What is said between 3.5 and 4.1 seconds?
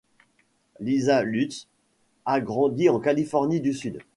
du Sud.